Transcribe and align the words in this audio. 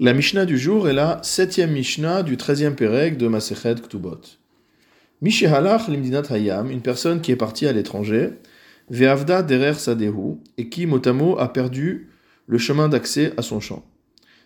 La 0.00 0.14
Mishnah 0.14 0.44
du 0.44 0.56
jour 0.56 0.88
est 0.88 0.92
la 0.92 1.18
septième 1.24 1.72
Mishnah 1.72 2.22
du 2.22 2.36
treizième 2.36 2.76
Pérec 2.76 3.16
de 3.16 3.26
Masechet 3.26 3.74
Ktubot. 3.74 4.20
Mishehalach 5.22 5.88
limdinat 5.88 6.22
hayam, 6.30 6.70
une 6.70 6.82
personne 6.82 7.20
qui 7.20 7.32
est 7.32 7.36
partie 7.36 7.66
à 7.66 7.72
l'étranger, 7.72 8.34
ve'avda 8.90 9.42
derer 9.42 9.74
sadehu, 9.74 10.36
et 10.56 10.68
qui, 10.68 10.86
motamo, 10.86 11.36
a 11.40 11.52
perdu 11.52 12.10
le 12.46 12.58
chemin 12.58 12.88
d'accès 12.88 13.32
à 13.36 13.42
son 13.42 13.58
champ. 13.58 13.84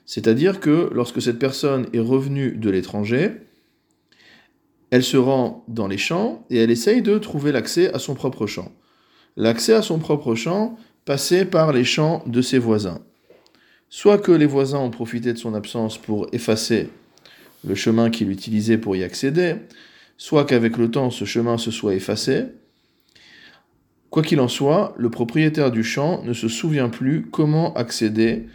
C'est-à-dire 0.06 0.58
que 0.58 0.88
lorsque 0.90 1.20
cette 1.20 1.38
personne 1.38 1.86
est 1.92 2.00
revenue 2.00 2.52
de 2.52 2.70
l'étranger, 2.70 3.32
elle 4.90 5.04
se 5.04 5.18
rend 5.18 5.66
dans 5.68 5.86
les 5.86 5.98
champs 5.98 6.46
et 6.48 6.56
elle 6.56 6.70
essaye 6.70 7.02
de 7.02 7.18
trouver 7.18 7.52
l'accès 7.52 7.92
à 7.92 7.98
son 7.98 8.14
propre 8.14 8.46
champ. 8.46 8.72
L'accès 9.36 9.74
à 9.74 9.82
son 9.82 9.98
propre 9.98 10.34
champ 10.34 10.78
passait 11.04 11.44
par 11.44 11.74
les 11.74 11.84
champs 11.84 12.22
de 12.26 12.40
ses 12.40 12.58
voisins 12.58 13.02
soit 13.94 14.16
que 14.16 14.32
les 14.32 14.46
voisins 14.46 14.78
ont 14.78 14.90
profité 14.90 15.34
de 15.34 15.38
son 15.38 15.52
absence 15.52 15.98
pour 15.98 16.26
effacer 16.32 16.88
le 17.62 17.74
chemin 17.74 18.08
qu'il 18.08 18.30
utilisait 18.30 18.78
pour 18.78 18.96
y 18.96 19.04
accéder, 19.04 19.56
soit 20.16 20.46
qu'avec 20.46 20.78
le 20.78 20.90
temps 20.90 21.10
ce 21.10 21.26
chemin 21.26 21.58
se 21.58 21.70
soit 21.70 21.94
effacé. 21.94 22.46
Quoi 24.08 24.22
qu'il 24.22 24.40
en 24.40 24.48
soit, 24.48 24.94
le 24.96 25.10
propriétaire 25.10 25.70
du 25.70 25.84
champ 25.84 26.22
ne 26.24 26.32
se 26.32 26.48
souvient 26.48 26.88
plus 26.88 27.26
comment 27.30 27.74
accéder 27.74 28.46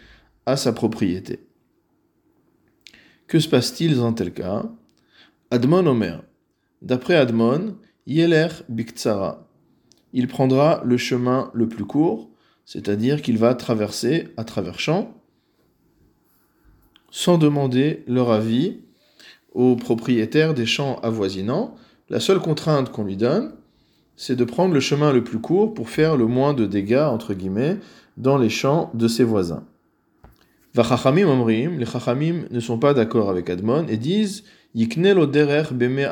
à 0.44 0.56
sa 0.56 0.72
propriété. 0.72 1.38
Que 3.28 3.38
se 3.38 3.48
passe-t-il 3.48 3.94
dans 3.94 4.12
tel 4.12 4.32
cas? 4.32 4.64
Admon 5.52 5.86
Omer. 5.86 6.24
D'après 6.82 7.14
Admon, 7.14 7.76
Yeler 8.08 8.48
Biktsara. 8.68 9.48
Il 10.12 10.26
prendra 10.26 10.82
le 10.84 10.96
chemin 10.96 11.52
le 11.54 11.68
plus 11.68 11.84
court, 11.84 12.28
c'est-à-dire 12.64 13.22
qu'il 13.22 13.38
va 13.38 13.54
traverser 13.54 14.26
à 14.36 14.42
travers 14.42 14.80
champs, 14.80 15.14
sans 17.18 17.36
demander 17.36 18.04
leur 18.06 18.30
avis 18.30 18.76
aux 19.52 19.74
propriétaires 19.74 20.54
des 20.54 20.66
champs 20.66 21.00
avoisinants. 21.00 21.74
La 22.10 22.20
seule 22.20 22.38
contrainte 22.38 22.92
qu'on 22.92 23.02
lui 23.02 23.16
donne, 23.16 23.54
c'est 24.14 24.36
de 24.36 24.44
prendre 24.44 24.72
le 24.72 24.78
chemin 24.78 25.12
le 25.12 25.24
plus 25.24 25.40
court 25.40 25.74
pour 25.74 25.90
faire 25.90 26.16
le 26.16 26.28
moins 26.28 26.54
de 26.54 26.64
dégâts, 26.64 27.08
entre 27.10 27.34
guillemets, 27.34 27.78
dans 28.18 28.38
les 28.38 28.48
champs 28.48 28.92
de 28.94 29.08
ses 29.08 29.24
voisins. 29.24 29.64
Vachachamim 30.74 31.26
omrim, 31.26 31.80
les 31.80 31.86
chachamim 31.86 32.44
ne 32.52 32.60
sont 32.60 32.78
pas 32.78 32.94
d'accord 32.94 33.30
avec 33.30 33.50
Admon 33.50 33.88
et 33.88 33.96
disent 33.96 34.44
Yiknel 34.76 35.28
derer 35.28 35.64
beme. 35.72 36.06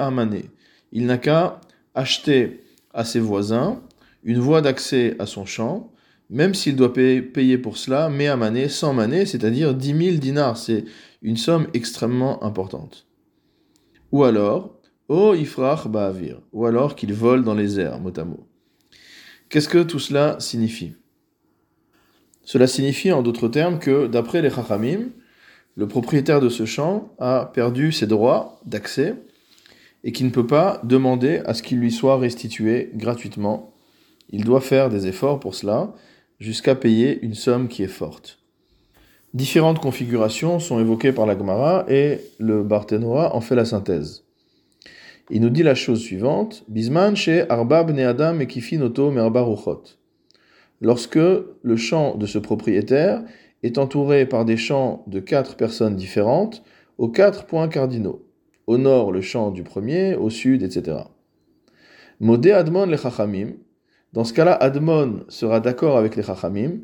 Il 0.90 1.06
n'a 1.06 1.18
qu'à 1.18 1.60
acheter 1.94 2.64
à 2.92 3.04
ses 3.04 3.20
voisins 3.20 3.80
une 4.24 4.40
voie 4.40 4.60
d'accès 4.60 5.14
à 5.20 5.26
son 5.26 5.46
champ 5.46 5.92
même 6.30 6.54
s'il 6.54 6.76
doit 6.76 6.92
payer, 6.92 7.58
pour 7.58 7.76
cela, 7.76 8.08
mais 8.08 8.26
à 8.26 8.36
mané, 8.36 8.68
100 8.68 8.94
manées, 8.94 9.26
c'est-à-dire 9.26 9.74
10 9.74 10.04
000 10.04 10.16
dinars. 10.18 10.56
C'est 10.56 10.84
une 11.22 11.36
somme 11.36 11.68
extrêmement 11.74 12.42
importante. 12.42 13.06
Ou 14.12 14.24
alors, 14.24 14.80
oh 15.08 15.34
ifrach 15.34 15.86
ba'avir, 15.86 16.40
ou 16.52 16.66
alors 16.66 16.96
qu'il 16.96 17.12
vole 17.12 17.44
dans 17.44 17.54
les 17.54 17.78
airs, 17.78 18.00
mot 18.00 18.12
à 18.16 18.24
mot. 18.24 18.46
Qu'est-ce 19.48 19.68
que 19.68 19.82
tout 19.82 20.00
cela 20.00 20.36
signifie? 20.40 20.94
Cela 22.42 22.66
signifie 22.66 23.12
en 23.12 23.22
d'autres 23.22 23.48
termes 23.48 23.78
que, 23.78 24.06
d'après 24.06 24.42
les 24.42 24.50
chachamim, 24.50 25.10
le 25.76 25.86
propriétaire 25.86 26.40
de 26.40 26.48
ce 26.48 26.64
champ 26.64 27.14
a 27.18 27.50
perdu 27.52 27.92
ses 27.92 28.06
droits 28.06 28.60
d'accès 28.64 29.14
et 30.04 30.12
qu'il 30.12 30.26
ne 30.26 30.30
peut 30.30 30.46
pas 30.46 30.80
demander 30.84 31.42
à 31.44 31.54
ce 31.54 31.62
qu'il 31.62 31.78
lui 31.78 31.92
soit 31.92 32.18
restitué 32.18 32.90
gratuitement. 32.94 33.74
Il 34.30 34.44
doit 34.44 34.60
faire 34.60 34.88
des 34.88 35.06
efforts 35.06 35.38
pour 35.38 35.54
cela 35.54 35.94
jusqu'à 36.38 36.74
payer 36.74 37.18
une 37.22 37.34
somme 37.34 37.68
qui 37.68 37.82
est 37.82 37.88
forte. 37.88 38.38
Différentes 39.34 39.80
configurations 39.80 40.58
sont 40.58 40.80
évoquées 40.80 41.12
par 41.12 41.26
la 41.26 41.36
Gemara 41.36 41.84
et 41.88 42.20
le 42.38 42.62
Barthénoa 42.62 43.34
en 43.34 43.40
fait 43.40 43.54
la 43.54 43.64
synthèse. 43.64 44.24
Il 45.28 45.40
nous 45.40 45.50
dit 45.50 45.62
la 45.62 45.74
chose 45.74 46.00
suivante 46.00 46.64
Bisman 46.68 47.16
chez 47.16 47.44
Neadam 47.92 48.40
et 48.40 48.46
Kifinoto 48.46 49.10
Merbaruchot. 49.10 49.82
Lorsque 50.80 51.16
le 51.16 51.76
champ 51.76 52.16
de 52.16 52.26
ce 52.26 52.38
propriétaire 52.38 53.22
est 53.62 53.78
entouré 53.78 54.26
par 54.26 54.44
des 54.44 54.56
champs 54.56 55.04
de 55.06 55.20
quatre 55.20 55.56
personnes 55.56 55.96
différentes 55.96 56.62
aux 56.98 57.08
quatre 57.08 57.46
points 57.46 57.68
cardinaux. 57.68 58.22
Au 58.66 58.78
nord, 58.78 59.12
le 59.12 59.20
champ 59.20 59.50
du 59.50 59.62
premier, 59.62 60.14
au 60.14 60.30
sud, 60.30 60.62
etc. 60.62 60.98
Modé 62.20 62.52
Admon 62.52 62.86
le 62.86 62.96
Chachamim, 62.96 63.52
dans 64.16 64.24
ce 64.24 64.32
cas-là, 64.32 64.54
Admon 64.54 65.26
sera 65.28 65.60
d'accord 65.60 65.98
avec 65.98 66.16
les 66.16 66.22
Chachamim. 66.22 66.78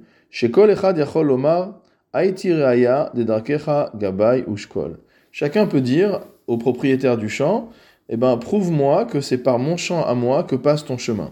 Chacun 5.30 5.66
peut 5.66 5.80
dire 5.80 6.20
au 6.46 6.58
propriétaire 6.58 7.16
du 7.16 7.30
champ, 7.30 7.70
eh 8.10 8.18
ben, 8.18 8.36
prouve-moi 8.36 9.06
que 9.06 9.22
c'est 9.22 9.38
par 9.38 9.58
mon 9.58 9.78
champ 9.78 10.04
à 10.04 10.12
moi 10.12 10.44
que 10.44 10.56
passe 10.56 10.84
ton 10.84 10.98
chemin. 10.98 11.30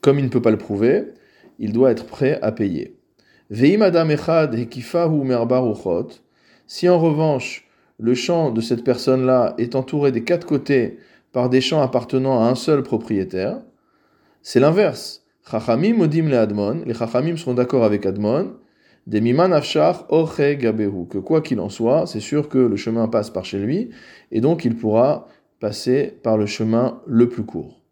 Comme 0.00 0.18
il 0.20 0.24
ne 0.24 0.30
peut 0.30 0.40
pas 0.40 0.50
le 0.50 0.56
prouver, 0.56 1.12
il 1.58 1.74
doit 1.74 1.90
être 1.90 2.06
prêt 2.06 2.38
à 2.40 2.52
payer. 2.52 2.96
Si 6.66 6.88
en 6.88 6.98
revanche, 6.98 7.68
le 7.98 8.14
champ 8.14 8.50
de 8.52 8.62
cette 8.62 8.84
personne-là 8.84 9.54
est 9.58 9.74
entouré 9.74 10.12
des 10.12 10.24
quatre 10.24 10.46
côtés 10.46 10.98
par 11.32 11.50
des 11.50 11.60
champs 11.60 11.82
appartenant 11.82 12.40
à 12.40 12.48
un 12.48 12.54
seul 12.54 12.82
propriétaire. 12.82 13.58
C'est 14.48 14.60
l'inverse. 14.60 15.24
Chachamim 15.50 15.98
odim 15.98 16.28
le 16.28 16.38
Admon, 16.38 16.84
les 16.86 16.94
Chachamim 16.94 17.36
sont 17.36 17.54
d'accord 17.54 17.82
avec 17.82 18.06
Admon, 18.06 18.54
des 19.08 19.20
miman 19.20 19.50
afshar 19.50 20.06
oche 20.08 20.56
gabehu, 20.56 21.08
que 21.08 21.18
quoi 21.18 21.40
qu'il 21.40 21.58
en 21.58 21.68
soit, 21.68 22.06
c'est 22.06 22.20
sûr 22.20 22.48
que 22.48 22.58
le 22.58 22.76
chemin 22.76 23.08
passe 23.08 23.28
par 23.28 23.44
chez 23.44 23.58
lui, 23.58 23.90
et 24.30 24.40
donc 24.40 24.64
il 24.64 24.76
pourra 24.76 25.26
passer 25.58 26.16
par 26.22 26.38
le 26.38 26.46
chemin 26.46 27.02
le 27.08 27.28
plus 27.28 27.42
court. 27.42 27.82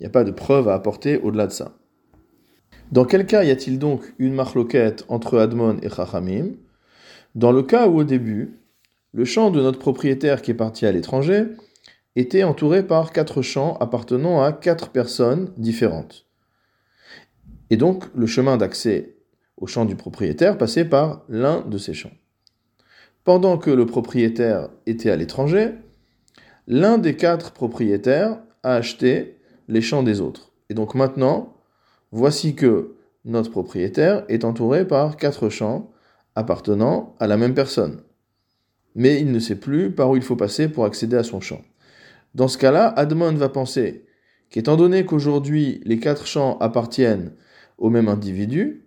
Il 0.00 0.04
n'y 0.04 0.06
a 0.06 0.10
pas 0.10 0.24
de 0.24 0.30
preuve 0.30 0.70
à 0.70 0.72
apporter 0.72 1.18
au-delà 1.18 1.46
de 1.46 1.52
ça. 1.52 1.76
Dans 2.90 3.04
quel 3.04 3.26
cas 3.26 3.44
y 3.44 3.50
a-t-il 3.50 3.78
donc 3.78 4.00
une 4.18 4.32
marloquette 4.32 5.04
entre 5.08 5.38
Admon 5.38 5.76
et 5.82 5.90
Chachamim? 5.90 6.52
Dans 7.34 7.52
le 7.52 7.62
cas 7.62 7.86
où 7.86 7.98
au 7.98 8.04
début, 8.04 8.58
le 9.12 9.26
champ 9.26 9.50
de 9.50 9.60
notre 9.60 9.78
propriétaire 9.78 10.40
qui 10.40 10.52
est 10.52 10.54
parti 10.54 10.86
à 10.86 10.92
l'étranger 10.92 11.48
était 12.18 12.42
entouré 12.42 12.82
par 12.82 13.12
quatre 13.12 13.42
champs 13.42 13.76
appartenant 13.78 14.42
à 14.42 14.52
quatre 14.52 14.90
personnes 14.90 15.52
différentes. 15.56 16.26
Et 17.70 17.76
donc 17.76 18.04
le 18.14 18.26
chemin 18.26 18.56
d'accès 18.56 19.14
au 19.56 19.68
champ 19.68 19.84
du 19.84 19.94
propriétaire 19.94 20.58
passait 20.58 20.84
par 20.84 21.24
l'un 21.28 21.60
de 21.60 21.78
ces 21.78 21.94
champs. 21.94 22.12
Pendant 23.22 23.56
que 23.56 23.70
le 23.70 23.86
propriétaire 23.86 24.68
était 24.86 25.10
à 25.10 25.16
l'étranger, 25.16 25.74
l'un 26.66 26.98
des 26.98 27.14
quatre 27.14 27.52
propriétaires 27.52 28.38
a 28.64 28.74
acheté 28.74 29.36
les 29.68 29.82
champs 29.82 30.02
des 30.02 30.20
autres. 30.20 30.50
Et 30.70 30.74
donc 30.74 30.96
maintenant, 30.96 31.54
voici 32.10 32.56
que 32.56 32.96
notre 33.24 33.50
propriétaire 33.50 34.24
est 34.28 34.44
entouré 34.44 34.86
par 34.86 35.16
quatre 35.16 35.50
champs 35.50 35.90
appartenant 36.34 37.14
à 37.20 37.28
la 37.28 37.36
même 37.36 37.54
personne. 37.54 38.00
Mais 38.96 39.20
il 39.20 39.30
ne 39.30 39.38
sait 39.38 39.56
plus 39.56 39.92
par 39.92 40.10
où 40.10 40.16
il 40.16 40.22
faut 40.22 40.36
passer 40.36 40.68
pour 40.68 40.84
accéder 40.84 41.16
à 41.16 41.22
son 41.22 41.40
champ. 41.40 41.60
Dans 42.34 42.48
ce 42.48 42.58
cas-là, 42.58 42.88
Admon 42.88 43.32
va 43.32 43.48
penser 43.48 44.04
qu'étant 44.50 44.76
donné 44.76 45.04
qu'aujourd'hui 45.04 45.80
les 45.84 45.98
quatre 45.98 46.26
champs 46.26 46.58
appartiennent 46.58 47.32
au 47.78 47.90
même 47.90 48.08
individu, 48.08 48.84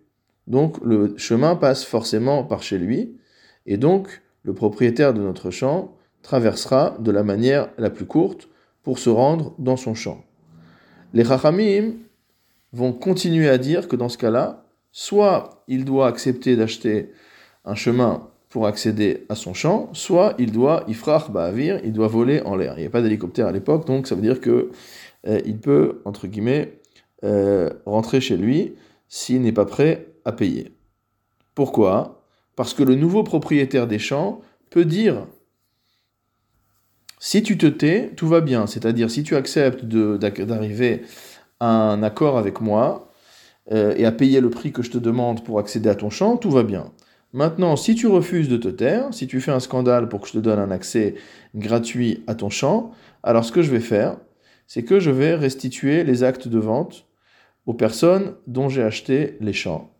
donc 0.47 0.77
le 0.83 1.13
chemin 1.17 1.55
passe 1.55 1.83
forcément 1.83 2.43
par 2.43 2.63
chez 2.63 2.77
lui, 2.77 3.17
et 3.65 3.77
donc 3.77 4.21
le 4.43 4.53
propriétaire 4.53 5.13
de 5.13 5.21
notre 5.21 5.51
champ 5.51 5.95
traversera 6.21 6.97
de 6.99 7.11
la 7.11 7.23
manière 7.23 7.69
la 7.77 7.89
plus 7.89 8.05
courte 8.05 8.49
pour 8.83 8.99
se 8.99 9.09
rendre 9.09 9.53
dans 9.59 9.77
son 9.77 9.93
champ. 9.93 10.23
Les 11.13 11.23
Chachamim 11.23 11.93
vont 12.73 12.93
continuer 12.93 13.49
à 13.49 13.57
dire 13.57 13.87
que 13.87 13.95
dans 13.95 14.09
ce 14.09 14.17
cas-là, 14.17 14.65
soit 14.91 15.63
il 15.67 15.85
doit 15.85 16.07
accepter 16.07 16.55
d'acheter 16.55 17.11
un 17.65 17.75
chemin 17.75 18.30
pour 18.51 18.67
accéder 18.67 19.25
à 19.29 19.35
son 19.35 19.53
champ, 19.53 19.89
soit 19.93 20.35
il 20.37 20.51
doit 20.51 20.83
ifrach 20.87 21.31
ba'avir, 21.31 21.79
il 21.85 21.93
doit 21.93 22.09
voler 22.09 22.41
en 22.41 22.55
l'air. 22.57 22.73
Il 22.77 22.81
n'y 22.81 22.85
a 22.87 22.89
pas 22.89 23.01
d'hélicoptère 23.01 23.47
à 23.47 23.51
l'époque, 23.51 23.87
donc 23.87 24.07
ça 24.07 24.13
veut 24.13 24.21
dire 24.21 24.41
que 24.41 24.69
euh, 25.25 25.39
il 25.45 25.57
peut 25.57 26.01
entre 26.03 26.27
guillemets 26.27 26.79
euh, 27.23 27.69
rentrer 27.85 28.19
chez 28.19 28.35
lui 28.35 28.73
s'il 29.07 29.41
n'est 29.41 29.53
pas 29.53 29.65
prêt 29.65 30.07
à 30.25 30.33
payer. 30.33 30.73
Pourquoi? 31.55 32.23
Parce 32.57 32.73
que 32.73 32.83
le 32.83 32.95
nouveau 32.95 33.23
propriétaire 33.23 33.87
des 33.87 33.99
champs 33.99 34.41
peut 34.69 34.85
dire 34.85 35.25
si 37.19 37.43
tu 37.43 37.57
te 37.57 37.67
tais, 37.67 38.11
tout 38.17 38.27
va 38.27 38.41
bien. 38.41 38.67
C'est-à-dire 38.67 39.09
si 39.09 39.23
tu 39.23 39.35
acceptes 39.35 39.85
d'arriver 39.85 41.03
à 41.61 41.69
un 41.69 42.03
accord 42.03 42.37
avec 42.37 42.59
moi 42.59 43.13
euh, 43.71 43.93
et 43.95 44.05
à 44.05 44.11
payer 44.11 44.41
le 44.41 44.49
prix 44.49 44.73
que 44.73 44.81
je 44.81 44.91
te 44.91 44.97
demande 44.97 45.45
pour 45.45 45.59
accéder 45.59 45.87
à 45.87 45.95
ton 45.95 46.09
champ, 46.09 46.35
tout 46.35 46.51
va 46.51 46.63
bien. 46.63 46.91
Maintenant, 47.33 47.75
si 47.75 47.95
tu 47.95 48.07
refuses 48.07 48.49
de 48.49 48.57
te 48.57 48.67
taire, 48.67 49.13
si 49.13 49.25
tu 49.25 49.39
fais 49.39 49.51
un 49.51 49.59
scandale 49.59 50.09
pour 50.09 50.21
que 50.21 50.27
je 50.27 50.33
te 50.33 50.37
donne 50.39 50.59
un 50.59 50.71
accès 50.71 51.15
gratuit 51.55 52.23
à 52.27 52.35
ton 52.35 52.49
champ, 52.49 52.91
alors 53.23 53.45
ce 53.45 53.51
que 53.51 53.61
je 53.61 53.71
vais 53.71 53.79
faire, 53.79 54.17
c'est 54.67 54.83
que 54.83 54.99
je 54.99 55.11
vais 55.11 55.35
restituer 55.35 56.03
les 56.03 56.23
actes 56.23 56.47
de 56.47 56.59
vente 56.59 57.05
aux 57.65 57.73
personnes 57.73 58.35
dont 58.47 58.69
j'ai 58.69 58.83
acheté 58.83 59.37
les 59.39 59.53
champs. 59.53 59.91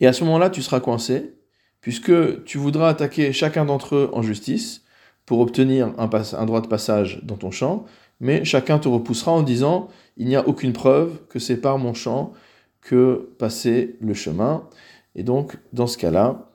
Et 0.00 0.06
à 0.06 0.12
ce 0.12 0.24
moment-là, 0.24 0.50
tu 0.50 0.62
seras 0.62 0.80
coincé, 0.80 1.34
puisque 1.80 2.44
tu 2.44 2.58
voudras 2.58 2.88
attaquer 2.88 3.32
chacun 3.32 3.64
d'entre 3.64 3.94
eux 3.94 4.10
en 4.12 4.22
justice 4.22 4.82
pour 5.24 5.40
obtenir 5.40 5.92
un, 5.98 6.06
droit 6.46 6.60
de 6.60 6.66
passage 6.66 7.20
dans 7.22 7.36
ton 7.36 7.50
champ, 7.50 7.84
mais 8.20 8.44
chacun 8.44 8.78
te 8.78 8.88
repoussera 8.88 9.32
en 9.32 9.42
disant 9.42 9.88
il 10.16 10.26
n'y 10.26 10.36
a 10.36 10.46
aucune 10.46 10.72
preuve 10.72 11.20
que 11.28 11.38
c'est 11.38 11.56
par 11.56 11.78
mon 11.78 11.94
champ 11.94 12.32
que 12.80 13.34
passer 13.38 13.96
le 14.00 14.14
chemin. 14.14 14.68
Et 15.16 15.22
donc, 15.22 15.56
dans 15.72 15.86
ce 15.86 15.98
cas-là, 15.98 16.50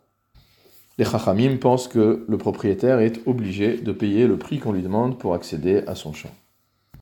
les 0.98 1.04
Chachamim 1.04 1.58
pensent 1.58 1.88
que 1.88 2.26
le 2.28 2.38
propriétaire 2.38 3.00
est 3.00 3.28
obligé 3.28 3.78
de 3.78 3.92
payer 3.92 4.28
le 4.28 4.38
prix 4.38 4.60
qu'on 4.60 4.72
lui 4.72 4.84
demande 4.84 5.18
pour 5.18 5.34
accéder 5.34 5.84
à 5.88 5.96
son 5.96 6.14
champ. 6.14 6.30